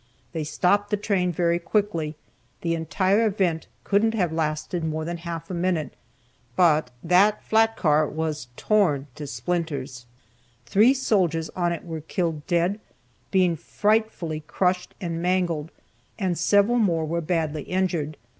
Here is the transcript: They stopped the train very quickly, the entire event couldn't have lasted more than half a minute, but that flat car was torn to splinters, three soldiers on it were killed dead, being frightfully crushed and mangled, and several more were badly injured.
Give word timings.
They 0.33 0.43
stopped 0.43 0.89
the 0.89 0.97
train 0.97 1.31
very 1.31 1.59
quickly, 1.59 2.15
the 2.61 2.73
entire 2.73 3.23
event 3.27 3.67
couldn't 3.83 4.15
have 4.15 4.31
lasted 4.33 4.83
more 4.83 5.05
than 5.05 5.17
half 5.17 5.51
a 5.51 5.53
minute, 5.53 5.93
but 6.55 6.89
that 7.03 7.43
flat 7.43 7.77
car 7.77 8.07
was 8.07 8.47
torn 8.57 9.05
to 9.13 9.27
splinters, 9.27 10.07
three 10.65 10.95
soldiers 10.95 11.51
on 11.51 11.71
it 11.71 11.85
were 11.85 12.01
killed 12.01 12.47
dead, 12.47 12.79
being 13.29 13.55
frightfully 13.55 14.39
crushed 14.47 14.95
and 14.99 15.21
mangled, 15.21 15.69
and 16.17 16.35
several 16.35 16.79
more 16.79 17.05
were 17.05 17.21
badly 17.21 17.61
injured. 17.61 18.17